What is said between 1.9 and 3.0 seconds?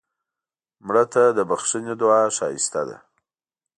دعا ښایسته ده